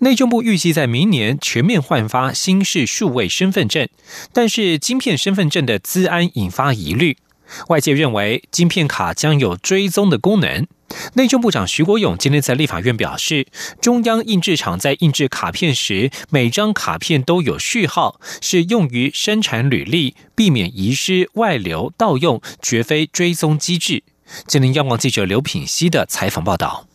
[0.00, 3.88] 内政部预计在明年全面换发新式数位身份证，
[4.32, 7.16] 但是晶片身份证的资安引发疑虑。
[7.68, 10.66] 外界认为晶片卡将有追踪的功能。
[11.14, 13.46] 内政部长徐国勇今天在立法院表示，
[13.80, 24.02] 中央印制厂在印制卡片时，每张卡片都有序号，是用于生产履历，避免遗失、外流、盗用，绝非追踪机制。
[24.46, 26.86] 今天央广记者刘品熙的采访报道。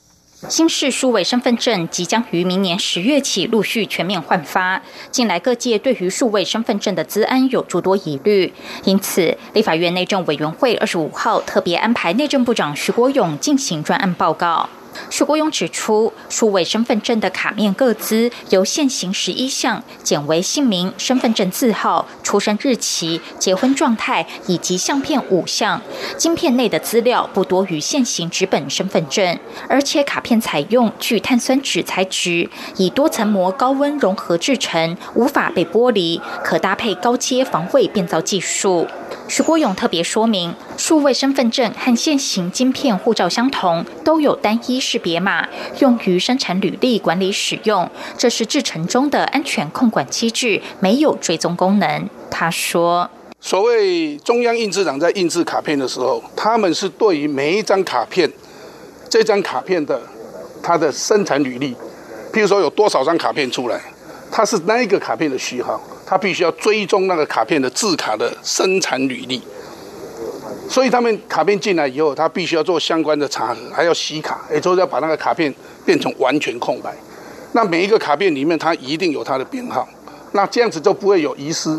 [0.48, 4.80] 新式数位身份证即将于明年十月起陆续全面换发。
[5.10, 14.70] 近来各界对于数位身份证的资安有诸多疑虑，因此立法院内政委员会二十五号特别安排内政部长徐国勇进行专案报告。
[15.10, 25.82] 徐国勇指出，数位身份证的卡面各资由现行十一项减为姓名、身份证字号、出生日期、结婚状态以及相片五项。
[26.18, 38.88] 晶片内的资料不多于现行纸本身份证，而且卡片采用聚碳酸酯材质，以多层膜高温融合制成，无法被剥离，可搭配高阶防伪变造技术。
[39.30, 45.48] 徐国勇特别说明，数位身份证和现行晶片护照相同，都有单一识别码，
[45.80, 47.90] 用于生产履历管理使用。
[48.18, 52.10] 这是制成中的安全控管机制，没有追踪功能。
[52.32, 53.10] 他说
[53.42, 58.32] ：“所谓中央印制厂在印制卡片的时候，他们是对于每一张卡片，
[59.10, 60.02] 这张卡片的
[60.64, 61.76] 它的生产履历，
[62.32, 63.78] 譬如说有多少张卡片出来，
[64.32, 69.42] 它是那一个卡片的序号。”他必须要追踪那个卡片的字卡的生产履历，
[70.70, 75.54] 所以他们卡片进来以后，他必须要做相关的查核，还要洗卡，也就是要把那个卡片
[75.86, 76.96] 变成完全空白。
[77.52, 79.86] 那每一个卡片里面，它一定有它的编号，
[80.32, 81.78] 那这样子就不会有遗失、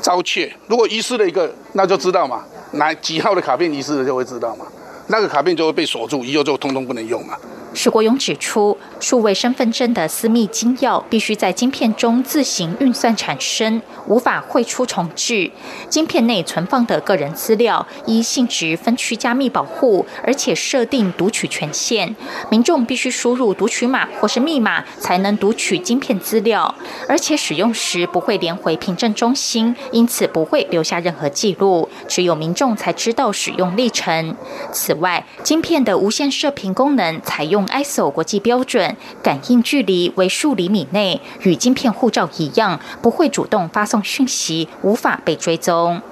[0.00, 0.52] 遭窃。
[0.68, 4.64] 如果遗失了一个，那就知道嘛，哪几号的卡片遗失了就会知道嘛，
[5.08, 7.36] 那个卡片就会被锁住，以后就通通不能用嘛。
[7.76, 15.50] 徐国勇指出，数位身份证的私密金钥必须在晶片中自行运算产生，无法汇出重置。
[15.88, 22.16] 晶片内存放的个人资料依性质分区加密保护，而且设定读取权限。
[22.50, 26.74] 民众必须输入读取码或是密码才能读取晶片资料，
[27.08, 34.34] 而且使用时不会连回凭证中心，因此不会留下任何记录，只有民众才知道使用历程。
[34.72, 37.66] 此外，晶片的无线射频功能采用。
[37.66, 46.02] ISO 国际标准，感应距离为数厘米内，与晶片护照一样，不会主动发送讯息，无法被追踪。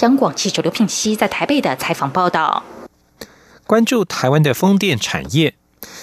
[0.00, 2.62] 央广记者刘聘熙在台北的采访报道。
[3.66, 5.54] 关注台湾的风电产业，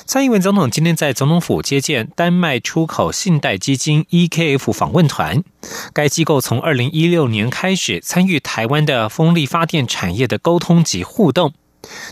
[0.05, 5.43] 蔡英文总统今天在总统府接见丹麦出口信贷基金 EKF 访问团。
[5.91, 11.53] 该机构从二零一六年开始参与台湾的风力发电产业的沟通及互动。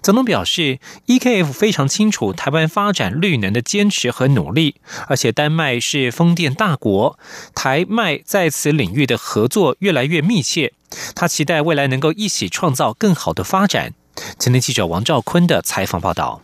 [0.01, 4.75] 总统表示，EKF 非常清楚台湾发展绿能的坚持和努力，
[5.07, 7.17] 而且丹麦是风电大国，
[7.55, 10.73] 台麦在此领域的合作越来越密切。
[11.15, 13.93] 他期待未来能够一起创造更好的发展。
[14.37, 16.41] 今天记者王兆坤的采访报道。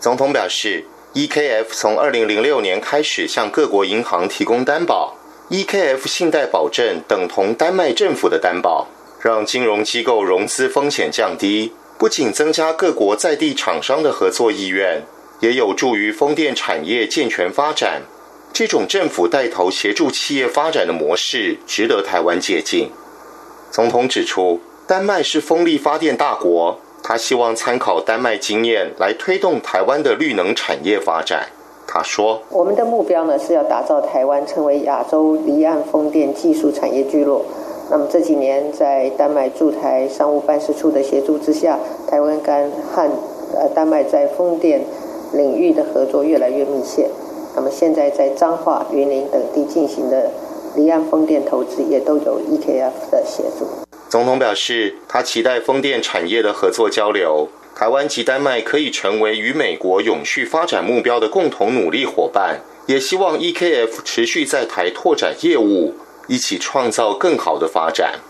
[0.00, 0.84] 总统表示
[1.14, 5.16] ，EKF 从二零零六年开始向各国银行提供担保
[5.50, 8.88] ，EKF 信贷保证等同丹麦政府的担保，
[9.22, 11.72] 让金融机构融资风险降低。
[11.98, 15.02] 不仅增加各国在地厂商的合作意愿，
[15.40, 18.02] 也有助于风电产业健全发展。
[18.52, 22.88] 这种政府带头协助企业发展的模式，值得台湾借鉴。
[23.70, 31.48] 总统指出，丹麦是风力发电大国，他希望参考丹麦经验来推动台湾的绿能产业发展。
[31.86, 37.44] 他说：“我们的目标呢，是要打造台湾成为亚洲离岸风电技术产业聚落。”
[37.88, 41.78] 那么这几年，在丹麦驻台商务办事处的协助之下，
[42.08, 43.08] 台湾跟和
[43.54, 44.84] 呃丹麦在风电
[45.32, 47.08] 领域的合作越来越密切。
[47.54, 50.30] 那么现在在彰化、云林等地进行的
[50.74, 53.66] 离岸风电投资，也都有 EKF 的协助。
[54.08, 65.94] 总统表示，他期待风电产业的合作交流，台湾及丹麦可以成为与美国永续发展目标的共同努力伙伴，也希望 EKF 持续在台拓展业务。
[66.26, 68.20] 一起创造更好的发展。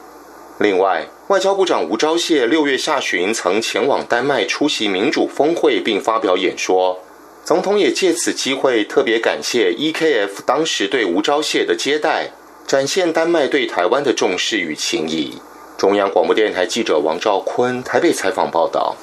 [0.59, 6.99] 另外，外交部长吴钊燮六月下旬曾前往丹麦出席民主峰会，并发表演说。
[7.45, 12.31] 总统也借此机会特别感谢 EKF 当时对吴钊燮的接待，
[12.67, 15.35] 展现丹麦对台湾的重视与情谊。
[15.77, 18.97] 中央广播电台记者王兆坤台北采访报道。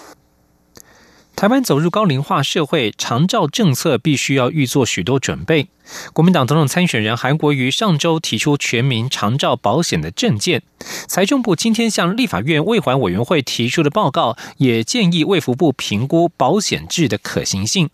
[1.35, 5.67] 台湾走入高龄化社会，长照政策必须要预做许多准备。
[6.13, 10.61] 国民党总统参选人韩国瑜上周提出全民长照保险的政见，
[11.07, 17.89] 财政部今天向立法院卫环委员会提出的报告，也建议卫福部评估保险制的可行性。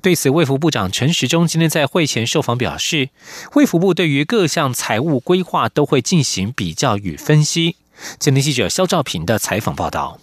[0.00, 3.08] 对此，卫福部长陈时中今天在会前受访表示，
[3.54, 7.76] 卫福部对于各项财务规划都会进行比较与分析。
[8.20, 10.20] 今天记者肖兆平的采访报道。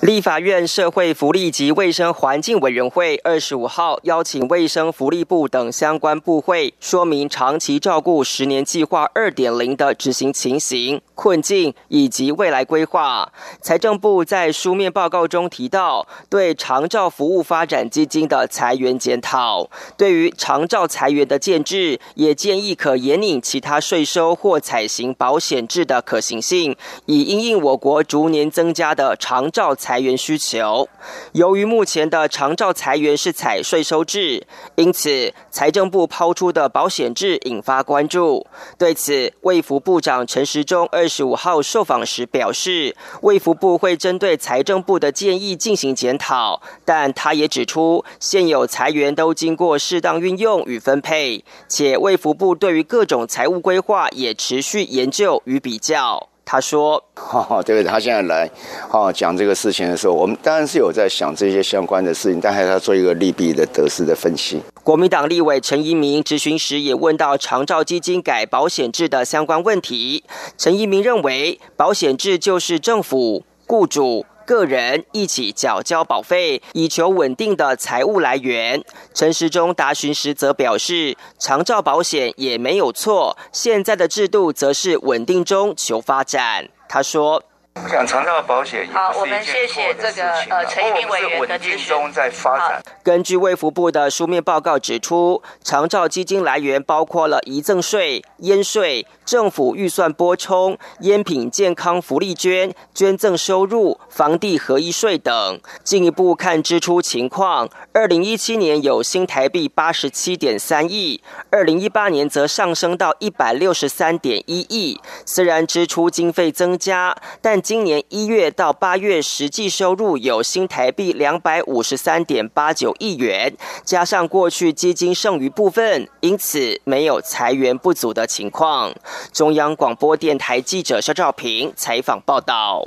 [0.00, 13.30] 立法院社会福利及卫生环境委员会二十五号邀请卫生福利部等相关部会说明长期照顾十年计划二点零的执行情形、困境以及未来规划。
[13.60, 19.68] 财政部在书面报告中提到，对长照服务发展基金的裁员检讨，
[19.98, 26.74] 对于长照裁员的建制，也建议可延领其他税收或采行保险制的可行性，
[27.04, 29.90] 以因应我国逐年增加的长照裁。
[29.90, 30.88] 裁员需求，
[31.32, 34.46] 由于目前的长照裁员是采税收制，
[34.76, 38.46] 因此财政部抛出的保险制引发关注。
[38.78, 56.29] 对此，卫福部长陈时中二十五号受访时表示，卫福部会针对财政部的建议进行检讨，但他也指出，现有裁员都经过适当运用与分配，且卫福部对于各种财务规划也持续研究与比较。
[56.52, 58.50] 他说：“哈，对，他现在来，
[58.88, 70.24] 哈，讲这个事情的时候，我们当然是有在想这些相关的事情，但还是要做一个利弊的得失的分析。”国民党立委陈一鸣质询时也问到长照基金改保险制的相关问题。
[70.58, 74.26] 陈一鸣认为，保险制就是政府、雇主。
[74.50, 78.82] 个人一起缴交保费，以求稳定的财务来源。
[79.14, 86.68] 陈时中答询时则表示，长照保险也没有错，现在的制度则是稳定中求发展。
[86.88, 87.44] 他说。
[87.88, 91.96] 讲长照保险好，我们谢谢这个呃陈一鸣委员的咨询。
[92.12, 92.82] 在发展。
[93.02, 105.60] 根据卫福部的书面报告指出，长照基金来源包括了遗赠税、烟税、政府预算拨充、烟品健康福利捐、捐赠收入、房地合一税等。
[105.84, 115.00] 进一步看支出情况，二零一七年有新台币八十七点三亿，二零一八年则上升到一百六十三点一亿。
[115.24, 128.92] 虽然支出经费增加，但今年一月到八月实际收入有新台币两百五十三点八九亿元，加上过去基金剩余部分，因此没有裁员不足的情况。
[129.32, 132.84] 中央广播电台记者肖兆平采访报道。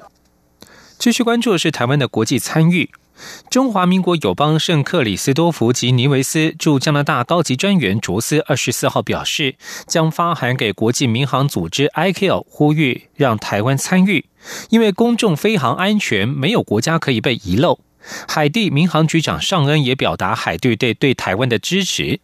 [0.99, 2.89] 继续关注的是台湾的国际参与。
[3.49, 9.55] 中华民国友邦圣克里斯多福及尼维斯驻加拿大高级专员卓斯二十四号表示，
[9.87, 14.25] 将发函给国际民航组织 ICAO，呼吁让台湾参与，
[14.69, 17.79] 因为公众飞航安全没有国家可以被遗漏。
[18.27, 22.19] 海地民航局长尚恩也表达海地对对台湾的支持。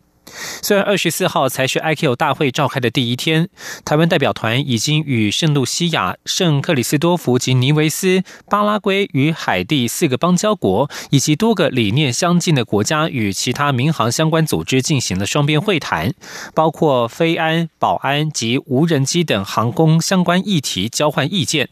[0.61, 3.49] 虽然二十四号才是 IQ 大会召开的第一天，
[3.85, 16.13] 台湾代表团已经与圣露西亚、圣克里斯多福及尼维斯、巴拉圭与海地四个邦交国，以及多个理念相近的国家与其他民航相关组织进行了双边会谈，
[16.53, 21.69] 包括飞安、保安及无人机等航空相关议题交换意见。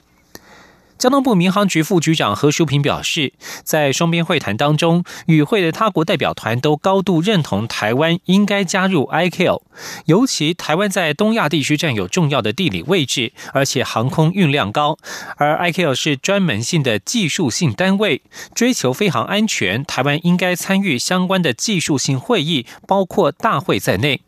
[0.98, 9.62] 交通部民航局副局长何淑平表示，在双边会谈当中，与会的他国代表团都高度认同台湾应该加入 ICAO，
[10.06, 14.98] 尤其台湾在东亚地区占有重要的地理位置，而且航空运量高，
[15.38, 18.24] 而 ICAO 是专门性的技术性单位，
[18.56, 24.22] 追求飞航安全，台湾应该参与相关的技术性会议，包括大会在内。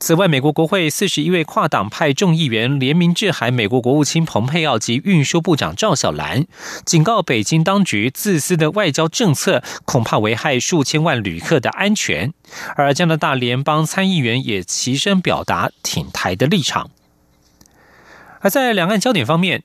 [0.00, 6.46] 此外，美国国会四十一位跨党派众议员联名致函美国国务卿蓬佩奥及运输部长赵小兰，
[6.84, 12.32] 警告北京当局自私的外交政策恐怕危害数千万旅客的安全。
[12.76, 16.90] 而加拿大联邦参议员也齐声表达挺台的立场。
[18.40, 19.64] 而在两岸焦点方面。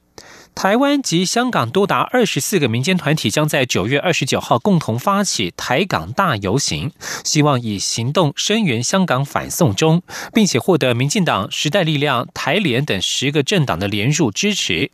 [0.55, 6.91] 台湾及香港多达二十四个民间团体将在九月二十九号共同发起台港大游行，
[7.23, 10.01] 希望以行动声援香港反送中，
[10.33, 14.91] 并且获得民进党、时代力量、台联等十个政党的联入支持。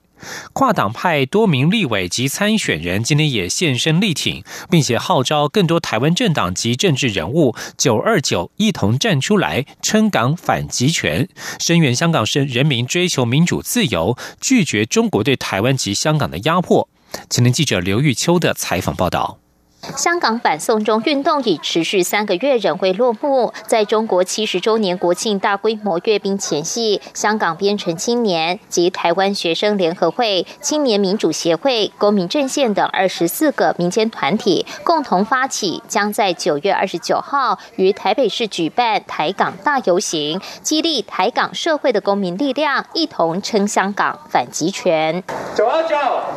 [0.54, 11.28] 跨党派多名立委及参选人今天也现身力挺，并且号召更多台湾政党及政治人物“九二九”一同站出来，撑港反集权，
[11.60, 16.88] 声援香港是人民追求民主自由，拒绝中国对台湾及香港的压迫。
[17.30, 19.40] 前天记者刘玉秋的采访报道。
[19.82, 23.54] 香港反送中运动已持续三个月，仍未落幕。
[23.66, 45.24] 在中国七十周年国庆大规模阅兵前夕，香港编程青年及台湾学生联合会、青年民主协会、公民阵线等二十四个民间团体共同发起，将在九月二十九号于台北市举办台港大游行，激励台港社会的公民力量，一同撑香港反集权。
[45.56, 45.96] 九二九，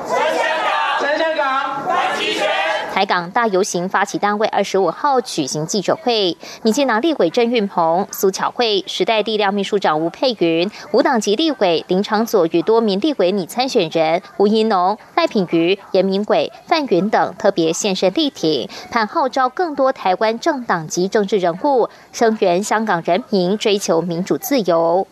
[0.09, 2.72] 撑香港，撑香港，反集权。
[2.93, 25.07] 台港大游行发起单位二十五号举行记者会，民进党立委郑运鹏、苏巧慧、时代力量秘书长吴佩云、无党籍立委林长佐与多名立委拟参选人吴怡农、赖品瑜、严明伟、范云等特别现身力挺，盼号召更多台湾政党及政治人物声援香港人民追求民主自由。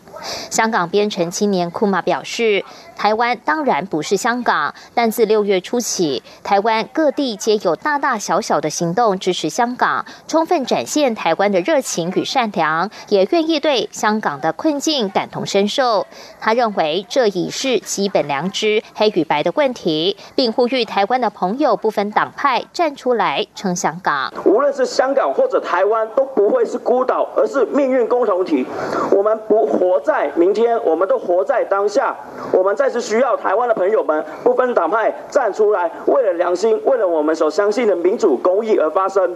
[0.51, 2.63] 香港编程青年库马表示。
[3.01, 16.05] 台湾当然不是香港，但自六月初起，台湾各地皆有大大小小的行动支持香港，充分展现台湾的热情与善良，也愿意对香港的困境感同身受。
[16.39, 24.31] 他认为这已是基本良知，黑与白的问题，并呼吁台湾的朋友不分党派站出来撑香港。
[24.45, 28.63] 无论是香港或者台湾，都不会是孤岛，而是命运共同体。
[29.09, 32.15] 我们不活在明天，我们都活在当下。
[32.51, 32.90] 我们在。
[32.91, 39.33] 是需要台湾的朋友们不分党派站出来，为了良心，为了我们所相信的民主公义而发声。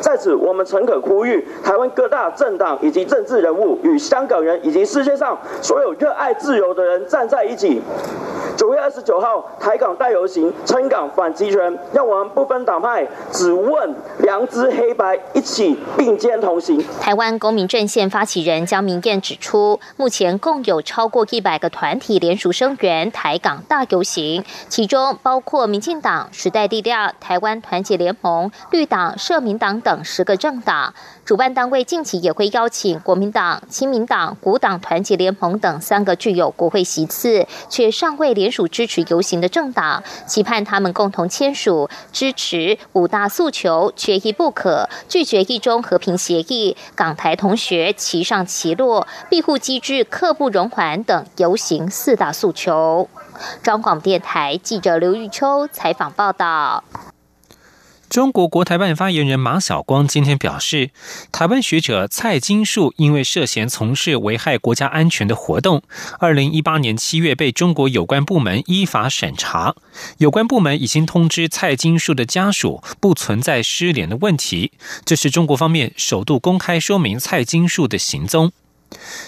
[0.00, 7.80] 在此，我们诚恳呼吁台湾各大政党以及政治人物与香港人以及世界上所有热爱自由的人站在一起。
[8.60, 16.78] 九月二十九号，台港大游行，撑港反集权，让我们不分党派，只问良知黑白，一起并肩同行。
[17.00, 30.92] 台湾公民阵线发起人江明燕指出，目前共有超过一百个团体联署声援台港大游行，其中包括民进党、时代力量、台湾团结联盟、绿党、社民党等十个政党。
[31.30, 53.08] 主办单位近期也会邀请国民党、亲民党、古党团结联盟等三个具有国会席次却尚未联署支持游行的政党，期盼他们共同签署支持五大诉求，缺一不可，拒绝一中和平协议，港台同学齐上齐落，庇护机制刻不容缓等游行四大诉求。
[53.62, 56.82] 中广电台记者刘玉秋采访报道。
[58.10, 60.90] 中国国台办发言人马晓光今天表示，
[61.30, 65.84] 台湾学者蔡金树因为涉嫌从事危害国家安全的活动，
[66.18, 69.76] 二零一八年七月被中国有关部门依法审查。
[70.18, 74.72] 有关部门已经通知蔡金树的家属，不存在失联的问题。
[75.04, 78.50] 这是中国方面首度公开说明蔡金树的行踪。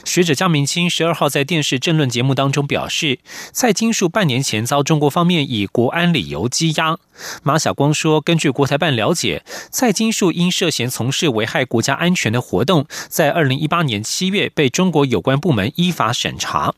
[0.04, 3.18] 学者江明清十二号在电视政论节目当中表示，
[3.52, 6.98] 蔡金树半年前遭中国方面以国安理由羁押。
[7.42, 16.74] 马晓光说，根据国台办了解，蔡金树因涉嫌从事危害国家安全的活动，在二零一八年七月被中国有关部门依法审查。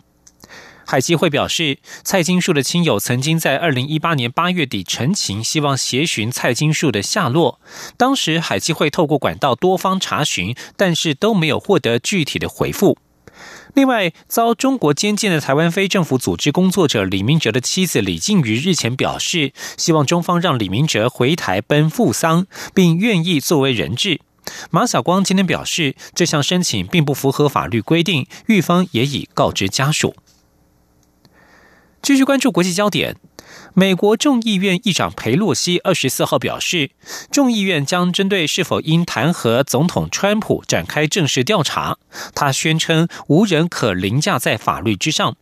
[0.87, 7.61] 海基会表示，蔡金树的亲友曾经在二零一八年八月底陈情，希望协寻蔡金树的下落。
[7.97, 12.99] 当时海基会透过管道多方查询，但是都没有获得具体的回复。
[13.75, 24.21] 另外，遭中国监禁的台湾非政府组织工作者李明哲的妻子李静瑜日前表示，希望中方让李明哲回台奔赴丧，并愿意作为人质。
[24.71, 30.15] 马晓光今天表示，这项申请并不符合法律规定，狱方也已告知家属。
[32.05, 33.17] 继续关注国际焦点。
[33.73, 36.91] 美国众议院议长佩洛西二十四号表示，
[37.31, 41.97] 众议院将针对是否应弹劾总统川普展开正式调查。
[42.35, 45.35] 他宣称，无人可凌驾在法律之上。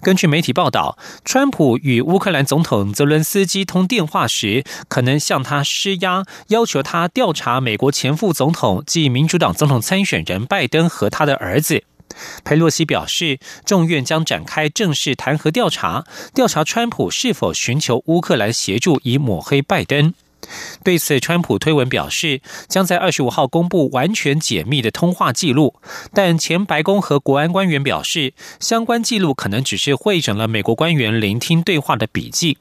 [0.00, 11.82] 根据媒体报道，川普与乌克兰总统泽伦斯基通电话时，可能向他施压，要求他调查美国前副总统即民主党总统参选人拜登和他的儿子。
[12.44, 20.14] 佩洛西表示，众院将展开正式弹劾调查，调查川普是否寻求乌克兰协助以抹黑拜登。
[20.84, 25.74] 对此，川普推文表示，将在二十五号公布完全解密的通话记录，
[26.12, 32.58] 但前白宫和国安官员表示，相关记录可能只是汇整了美国官员聆听对话的笔记。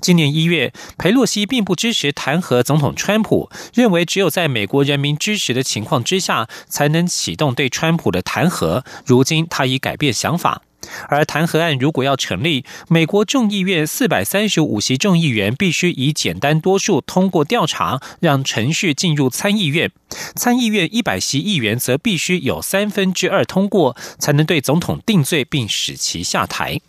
[0.00, 8.84] 今年一月，佩洛西并不支持弹劾总统川普，认为只有在美国人民支持的情况之下，才能启动对川普的弹劾。
[9.04, 10.62] 如今，他已改变想法。
[11.08, 19.90] 而弹劾案如果要成立，美国众议院四百三十五席众议员必须以简单多数通过调查，让程序进入参议院。
[20.36, 26.80] 参议院一百席议员则必须有三分之二通过，才能对总统定罪并使其下台。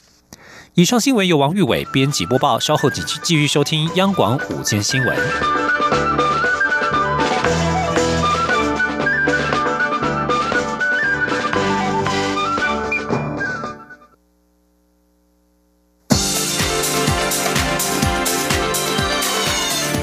[0.78, 5.18] 以上新闻由王玉伟编辑播报，稍后继续继续收听央广午间新闻。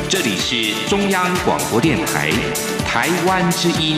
[0.09, 2.33] 这里是中央广播电台，
[2.85, 3.97] 台湾之音，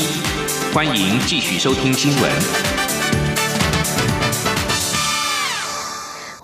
[0.74, 2.65] 欢迎继续收听新闻。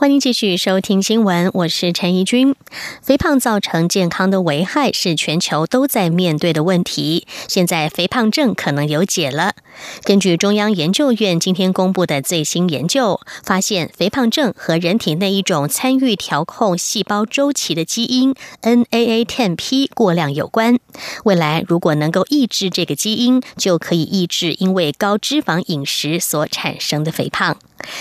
[0.02, 2.56] 欢迎继续收听新闻，我是陈怡君。
[3.02, 7.24] 肥胖造成健康的危害是全球都在面对的问题。
[7.46, 9.54] 现在肥胖症可能有解了。
[10.02, 20.80] 根据中央研究院今天公布的最新研究，发现肥胖症和人体内一种参与调控细胞周期的基因 NAA10P 过量有关。
[21.22, 27.56] 未来如果能够抑制这个基因，就可以抑制因为高脂肪饮食所产生的肥胖。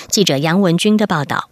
[0.10, 1.51] 记者杨文军的报道。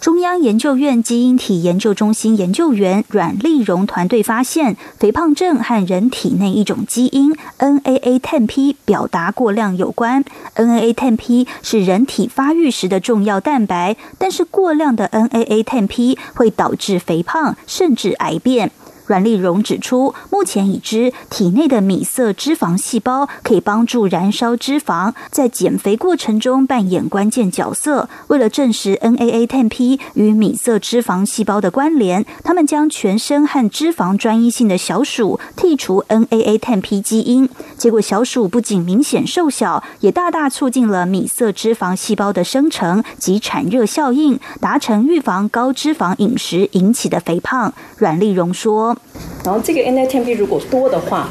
[0.00, 10.24] 中央研究院基因体研究中心研究员阮丽荣团队发现，肥胖症和人体内一种基因 NAA10P 表达过量有关。
[10.54, 18.70] NAA10P 是人体发育时的重要蛋白，但是过量的 NAA10P 会导致肥胖，甚至癌变。
[19.06, 28.08] 阮丽荣指出，目前已知体内的米色脂肪细胞可以帮助燃烧脂肪，在减肥过程中扮演关键角色。
[28.26, 37.48] 为了证实 NAA10P 与米色脂肪细胞的关联，他们将全身和脂肪专一性的小鼠剔除 NAA10P 基因，
[37.78, 47.72] 结果小鼠不仅明显瘦小，也大大促进了米色脂肪细胞的生成及产热效应，达成预防高脂肪饮食引起的肥胖。
[47.98, 48.95] 阮丽荣说。
[49.44, 51.28] 然后这个 NATP 如果多的话，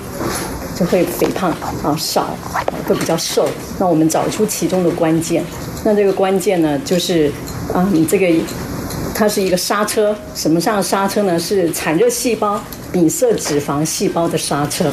[0.78, 1.52] 就会肥胖
[1.84, 2.28] 啊；少
[2.88, 3.48] 会比较瘦。
[3.80, 5.44] 那我们找出其中的关键。
[5.84, 7.32] 那这个关键呢，就是
[7.74, 8.28] 啊，你这个
[9.14, 11.38] 它是一个刹车，什么上的刹车呢？
[11.40, 12.60] 是产热细胞、
[12.92, 14.92] 比色脂肪细胞的刹车。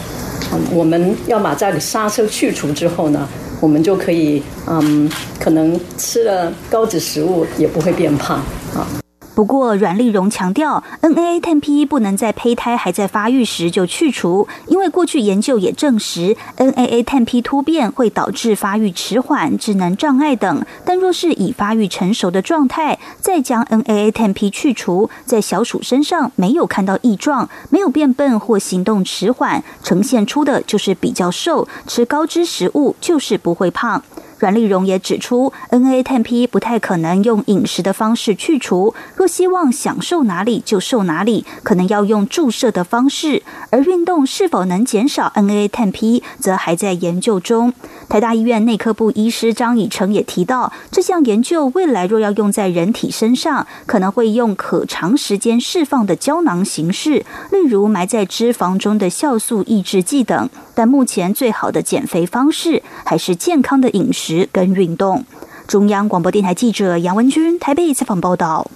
[0.70, 3.28] 我们要把这个刹车去除之后呢，
[3.60, 5.10] 我们就可以嗯，
[5.40, 8.36] 可能吃了高脂食物也不会变胖
[8.74, 9.01] 啊。
[9.34, 20.64] 不过，阮丽荣强调，NAA10P 不能在胚胎还在发育时就去除，因为过去研究也证实，NAA10P 突变会导致发育迟缓、智能障碍等。
[20.84, 34.02] 但若是已发育成熟的状态，再将 NAA10P 去除，在小鼠身上没有看到异状，没有变笨或行动迟缓，呈现出的就是比较瘦，吃高脂食物就是不会胖。
[34.42, 38.92] 阮丽荣也指出，NAA10P 不太可能用饮食的方式去除。
[39.14, 43.44] 若希望想瘦哪里就瘦哪里，可能要用注射的方式。
[43.70, 47.72] 而运动是否能减少 NAA10P，则还在研究中。
[48.12, 60.50] 台大医院内科部医师张以成也提到，这项研究未来若要用在人体身上，可能会用可长时间释放的胶囊形式，例如埋在脂肪中的酵素抑制剂等。
[60.74, 64.46] 但目前最好的减肥方式还是健康的饮食。
[64.52, 65.24] 跟运动。
[65.66, 68.70] 中央广播电台记者杨文君台北采访报道。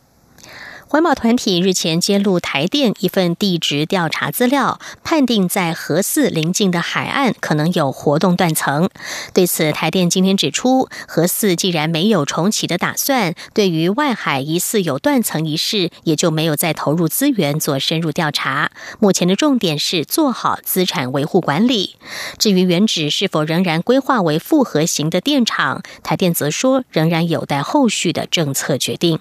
[0.88, 8.88] 环保团体日前揭露台电一份地质调查资料，判定在核四临近的海岸可能有活动断层。
[9.34, 18.70] 对此，台电今天指出，核四既然没有重启的打算，对于外海疑似有断层一事，也就没有再投入资源做深入调查。
[19.00, 21.96] 目前的重点是做好资产维护管理。
[22.38, 29.18] 至于原址是否仍然规划为复合型的电厂，台电则说仍然有待后续的政策决定。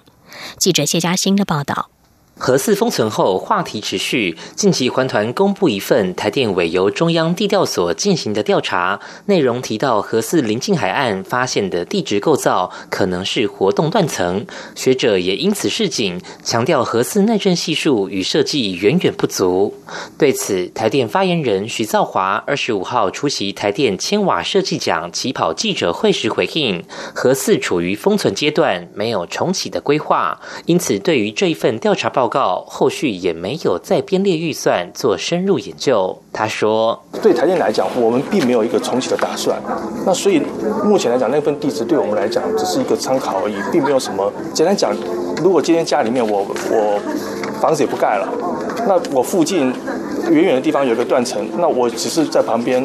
[0.58, 1.90] 记者谢佳欣的报道。
[2.38, 4.36] 核四封存后，话题持续。
[4.54, 14.46] 近期环团公布一份台电委由中央地调所进行的调查，内容提到核四临近海岸发现的地质构造可能是活动断层。
[14.74, 19.72] 学者也因此示警，强调核四耐震系数与设计远远不足。
[20.18, 32.25] 对此，台电发言人徐造华二十五号出席台电千瓦设计奖起跑记者会时回应：核四处于封存阶段，没有重启的规划，因此对于这一份调查报。
[32.26, 36.18] 报告后续也没有再编列预算做深入研究。
[36.32, 39.56] 他说：“对台电来讲，我们并没有一个重启的打算。
[40.04, 40.42] 那所以
[40.84, 44.32] 目前来讲，那份地址对我们来讲只是一个参考而已，并没有什么。
[44.52, 44.92] 简单讲，
[45.40, 47.00] 如果今天家里面我我
[47.60, 48.28] 房子也不盖了，
[48.88, 49.72] 那我附近
[50.28, 52.84] 远远的地方有一个断层，那我只是在旁边。”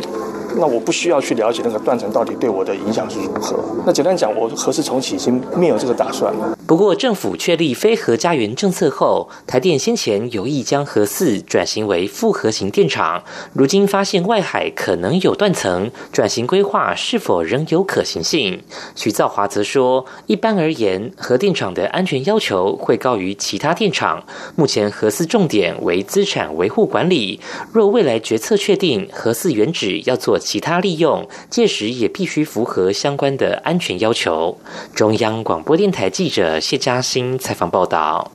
[0.58, 3.58] 那我不需要去了解那个断层到底对我的影响是如何。
[3.86, 6.58] 那简单讲，我核四重启已经没有这个打算了。
[6.68, 18.62] 不过，政府确立非核家园政策后，台电先前有意将核四转型为复合型电厂，如今发现外海可能有断层，转型规划是否仍有可行性？
[18.96, 24.24] 徐兆华则说，一般而言，核电厂的安全要求会高于其他电厂。
[24.56, 27.40] 目前核四重点为资产维护管理，
[27.72, 30.40] 若未来决策确定核四原址要做。
[30.41, 34.60] 其他利用，届时也必须符合相关的安全要求。
[34.93, 38.32] 中央广播电台记者谢嘉欣采访报道。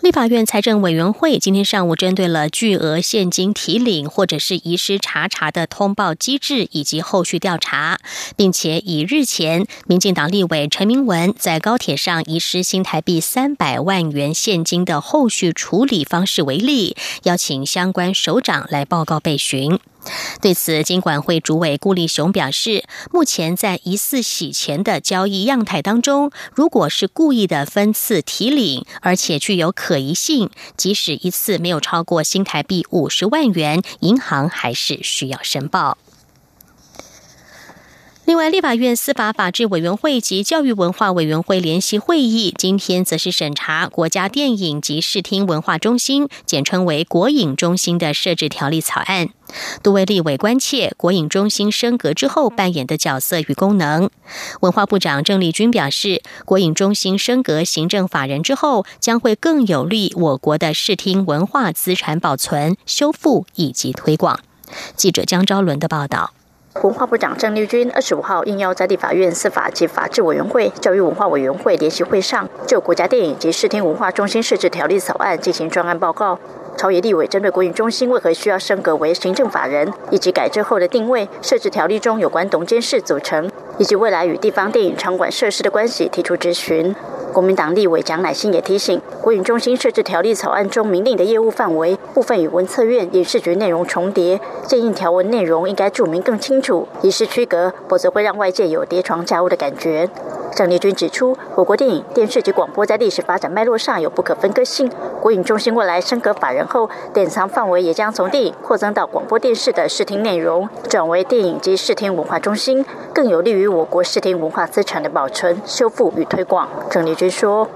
[0.00, 7.98] 立法院财政委员会今天上午针对了巨额现金提领或者是遗失查查的通报机制以及后续调查，
[8.36, 19.80] 并且以日前民进党立委陈明文在高铁上遗失新台币三百万元现金的后续处理方式为例，邀请相关首长来报告备询。
[20.40, 35.98] 对此，金管会主委顾立雄表示，目前在疑似洗钱的交易样态当中，如果是故意的分次提领，而且具有可疑性，即使一次没有超过新台币五十万元，银行还是需要申报。
[38.28, 49.30] 另外，立法院司法法制委员会及教育文化委员会联席会议今天则是审查国家电影及视听文化中心（简称为国影中心）的设置条例草案。
[49.82, 54.10] 多位立委关切国影中心升格之后扮演的角色与功能。
[54.60, 64.38] 文化部长郑丽君表示，国影中心升格行政法人之后，将会更有利我国的视听文化资产保存、修复以及推广。
[64.94, 66.34] 记者江昭伦的报道。
[66.82, 76.38] 文化部长郑丽君二十五号应邀在立法院司法及法制委员会、教育文化委员会联席会上，就国家电影及视听文化中心设置条例草案进行专案报告。
[76.78, 86.94] 朝野立委针对国影中心为何需要升格为行政法人，以及改制后的定位、设置条例中有关董监事组成，以及未来与地方电影场馆设施的关系提出质询。
[87.32, 100.08] 国民党立委蒋乃馨也提醒，国影中心设置条例草案中明令的业务范围部分与文策院影视局内容重叠，建议条文内容应该注明更清楚，以示区隔，否则会让外界有叠床架屋的感觉。
[100.54, 104.90] 郑立军指出，我国电影、电视及广播在历史发展脉络上有不可分割性。
[105.20, 116.68] 国影中心未来升格法人后，典藏范围也将从电影扩增到广播电视的视听内容，转为电影及视听文化中心，更有利于我国视听文化资产的保存、修复与推广。
[116.90, 117.68] 郑立军说：“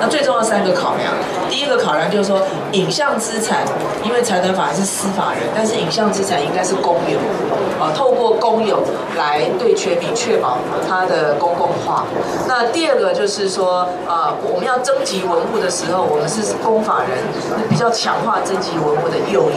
[0.00, 1.12] 那最重要三个考量，
[1.48, 2.40] 第一个考量就是说，
[2.72, 3.64] 影像资产，
[4.04, 7.18] 因为财团法是司法人，但是影像资产应该是公有，
[7.84, 8.82] 啊，透过公有
[9.16, 12.04] 来对全民确保它的公共化。”
[12.48, 17.18] 那第二个就是说，呃，我们要征集文物的时候，我们是公法人，
[17.68, 19.56] 比较强化征集文物的诱因。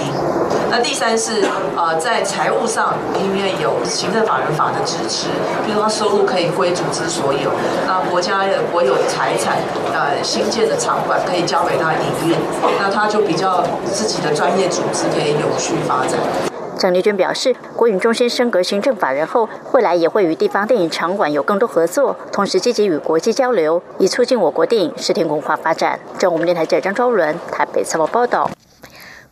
[0.72, 5.28] 那第三是，呃，在财务上，因为有行政法人法的支持，
[5.66, 7.52] 比如说收入可以归组织所有，
[7.88, 9.58] 那国家的国有财产，
[9.94, 12.36] 呃，新建的场馆可以交给他营运，
[12.80, 16.49] 那他就比较自己的专业组织可以有序发展。
[16.80, 26.00] 郑丽娟表示，国影中心升格行政法人后，未来也会与地方电影场馆有更多合作，同时积极与国际交流，以促进我国电影视听文化发展。
[26.18, 28.50] 中央电台记者张昭伦台北采访报道。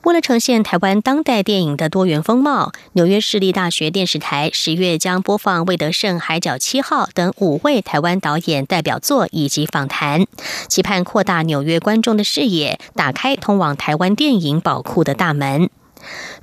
[0.03, 10.25] 为了呈现台湾当代电影的多元风貌，纽约市立大学电视台十月将播放魏德胜《海角七号》等五位台湾导演代表作以及访谈，
[10.67, 15.69] 期盼扩大纽约观众的视野，打开通往台湾电影宝库的大门。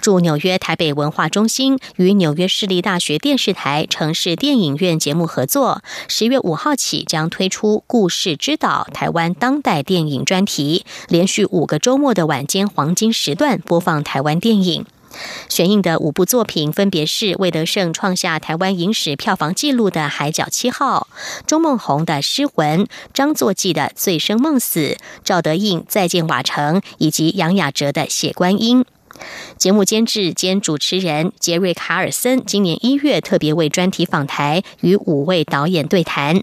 [0.00, 14.86] 驻纽约台北文化中心与纽约市立大学电视台城市电影院节目合作，十月五号起将推出“故事之岛”台湾当代电影专题，连续五个周末的晚间黄金时段播放台湾电影。
[15.48, 21.06] 选映的五部作品分别是魏德胜创下台湾影史票房纪录的《海角七号》，
[21.46, 24.80] 钟梦宏的《失魂》，张作骥的《醉生梦死》，
[25.22, 28.82] 赵德胤《再见瓦城》，以及杨雅哲的《血观音》。
[29.56, 36.42] 节目监制兼主持人杰瑞卡尔森今年一月特别为专题访台，与五位导演对谈。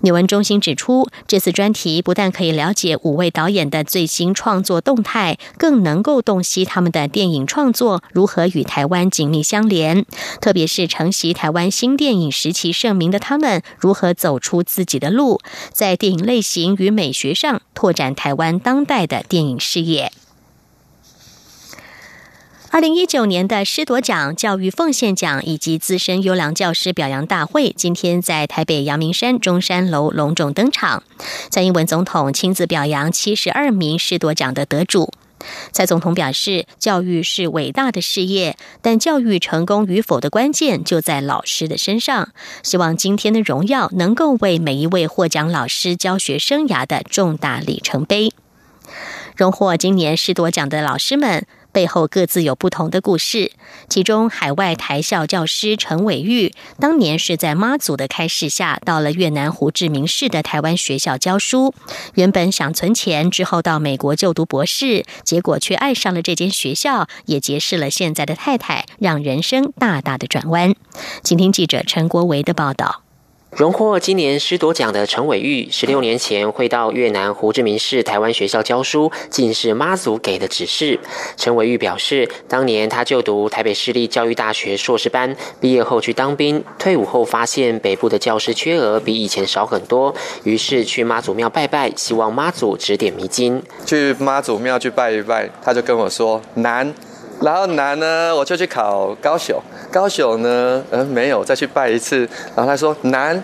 [0.00, 10.06] 纽文中心指出，这次专题不但可以了解五位导演的最新创作动态，更能够洞悉他们的电影创作如何与台湾紧密相连。
[10.40, 15.40] 特别是承袭台湾新电影时期盛名的他们，如何走出自己的路，
[15.72, 20.10] 在电影类型与美学上拓展台湾当代的电影事业。
[22.72, 31.02] 二零一九年的师铎奖、教育奉献奖以及资深优良教师表扬大会，今天在台北阳明山中山楼隆重登场。
[31.50, 35.12] 蔡英文总统亲自表扬七十二名师铎奖的得主。
[35.72, 42.28] 蔡总统表示，教育是伟大的事业，但教育成功与否的关键就在老师的身上。
[42.62, 48.30] 希望今天的荣耀能够为每一位获奖老师教学生涯的重大里程碑。
[49.34, 51.44] 荣获今年师铎奖的老师们。
[51.72, 53.52] 背后各自有不同的故事。
[53.88, 61.74] 其中，海外台校教师陈伟玉当年是在妈祖的开示下，到了越南胡志明市的台湾学校教书。
[62.14, 70.74] 原本想存钱，之后到美国就读博士，结果却爱上了这间学校，也结识了现在的太太，让人生大大的转弯。
[71.22, 73.02] 请听记者陈国维的报道。
[73.56, 81.00] 荣获今年师铎奖的陈伟玉，十六年前会到越南胡志明市台湾学校教书，竟是妈祖给的指示。
[81.36, 93.60] 陈伟玉表示，当年他就读台北市立教育大学硕士班，毕业后去当兵，退伍后发现北部的教师缺额比以前少很多，于是去妈祖庙拜拜，希望妈祖指点迷津。
[93.84, 96.94] 去妈祖庙去拜一拜，他就跟我说难。
[97.42, 99.58] 然后南呢，我就去考高雄，
[99.90, 102.18] 高雄呢，呃，没有，再去拜一次。
[102.54, 103.42] 然后他说南，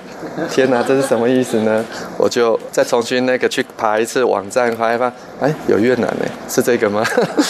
[0.50, 1.84] 天哪，这是什么意思呢？
[2.18, 7.02] 我就再重新那个去爬一次网站，发一发，哎，有越南呢，是这个吗？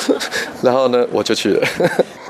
[0.62, 1.68] 然后呢，我就去了。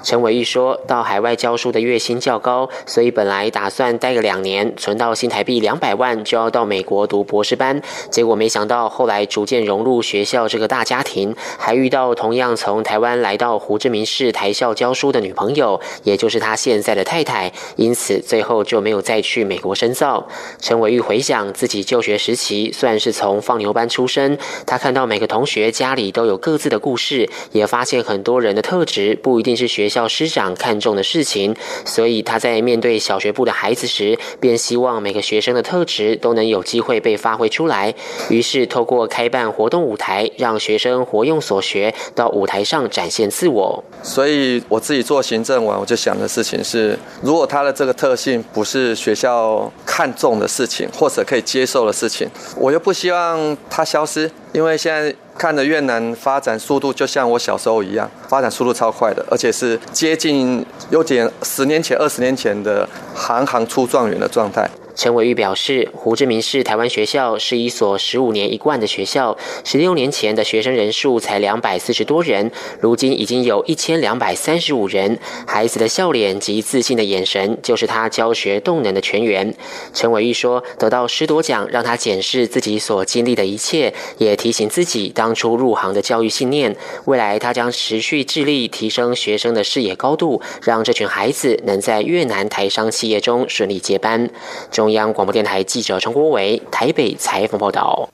[0.06, 7.82] 陈伟玉说到海外教书的月薪较高，所以本来打算待个两年，存到新台币两百万，就要到美国读博士班。
[8.08, 20.28] 结果没想到后来逐渐融入学校这个大家庭，还遇到同样从台湾来到胡志明市台校教书的女朋友，也就是他现在的太太，因此最后就没有再去美国深造。
[20.60, 29.95] 陈伟玉回想自己就学时期，虽然是从放牛班出身，他看到每个同学家里都有各自的故事，也发现很多人的特质不一定是学校。
[29.96, 31.56] 教师长看重的事情，
[31.86, 37.94] 所以他在面对小学部的孩子时，便希望每个学生的特质都能有机会被发挥出来。
[38.28, 43.82] 于是，透过开办活动舞台，让学生活用所学到舞台上展现自我。
[44.02, 52.28] 所以，我自己做行政完，我就想的事情是：如果他的这个特性不是学校看重的事情，或者可以接受的事情，
[52.58, 55.14] 我又不希望他消失，因为现在。
[55.38, 64.66] 看着越南发展速度，就像我小时候一样，发展速度超快的，而且是接近有点十年前、二十年前的行行出状元的状态。
[64.96, 75.18] 陈伟玉表示，胡志明市台湾学校是一所十五年一贯的学校，十六年前的学生人数才两百四十多人，如今已经有一千两百三十五人。
[75.46, 79.54] 孩子的笑脸及自信的眼神，就是他教学动能的泉源。
[79.92, 86.74] 陈伟玉说，得到师铎奖，让他检视自己所经历的一切，也提醒自己当初入行的教育信念。
[87.04, 94.30] 未来他将持续致力提升学生的视野高度，让这群孩子能在越南台商企业中顺利接班。
[94.70, 94.85] 中。
[94.86, 98.08] 中央广播电台记者陈国伟台北采访报道。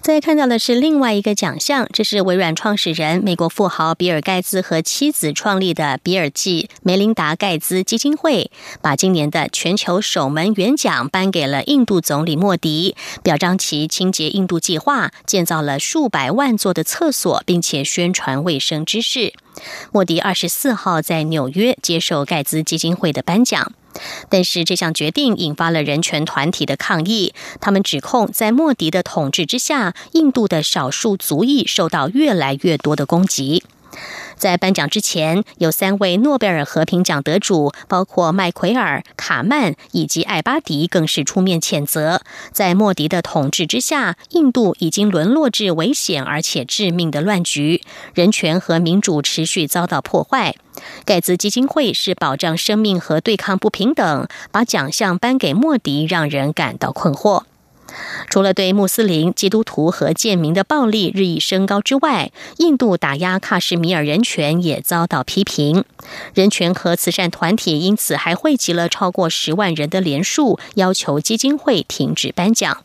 [0.00, 8.50] 再看到的是另外一个奖项，这是微软创始人、美国富豪比尔盖茨和妻子创立的比尔济梅琳达盖茨基金会，
[8.82, 19.32] 把今年的全球守门员奖颁给了印度总理莫迪，表彰其清洁印度计划，建造了数百万座的厕所，并且宣传卫生知识。
[19.92, 23.72] 莫迪二十四号在纽约接受盖茨基金会的颁奖。
[24.28, 33.62] 但是这项决定引发了人权团体的抗议，他们指控在莫迪的统治之下，印度的少数族裔受到越来越多的攻击。
[34.36, 42.20] 在颁奖之前，有三位诺贝尔和平奖得主，包括麦奎尔、卡曼以及艾巴迪，更是出面谴责，
[42.52, 47.82] 在莫迪的统治之下，印度已经沦落至危险而且致命的乱局，
[48.14, 50.54] 人权和民主持续遭到破坏。
[51.04, 57.44] 盖茨基金会是保障生命和对抗不平等，把奖项颁给莫迪，让人感到困惑。
[58.28, 65.84] 除了对穆斯林、基督徒和贱民的暴力日益升高之外，印度打压喀什米尔人权也遭到批评。
[66.34, 72.82] 人权和慈善团体因此还汇集了超过十万人的联署，要求基金会停止颁奖。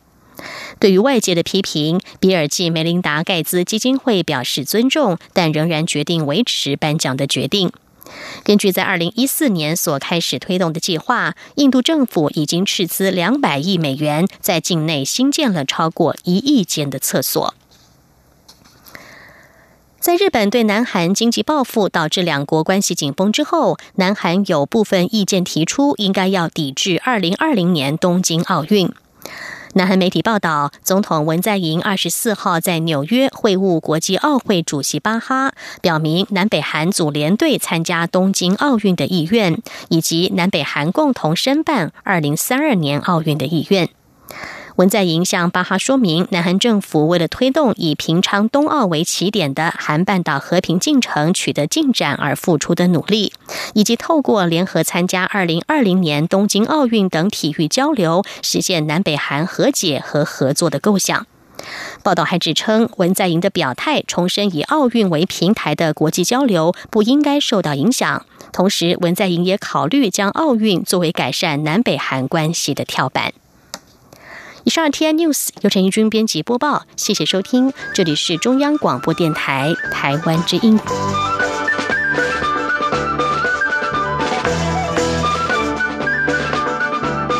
[0.78, 7.70] 对于外界的批评，比尔季梅琳达盖茨基金会表示尊重，但仍然决定维持颁奖的决定。
[8.42, 17.54] 根据在二零一四年所开始推动的计划，印度政府已经斥资两百亿美元，在境内新建了超过一亿间的厕所。
[20.00, 28.90] 在日本对南韩经济报复导致两国关系紧绷之后，南韩有部分意见提出，应该要抵制二零二零年东京奥运。
[29.74, 43.88] 南韩媒体报道，总统文在寅二十四号在纽约会晤国际奥会主席巴哈，表明南北韩组联队参加东京奥运的意愿，以及南北韩共同申办二零三二年奥运的意愿。
[44.80, 53.34] 文在寅向巴哈说明，南韩政府为了推动以平昌冬奥为起点的韩半岛和平进程取得进展而付出的努力，
[53.74, 61.26] 以及透过联合参加二零二零年东京奥运等体育交流，实现南北韩和解和合作的构想。
[62.02, 68.24] 报道还指称，文在寅的表态重申以奥运为平台的国际交流不应该受到影响。
[68.50, 73.34] 同时，文在寅也考虑将奥运作为改善南北韩关系的跳板。
[74.64, 80.78] 以上 T I News 由陈义军编辑播报，谢谢收听，这里是中央广播电台台湾之音。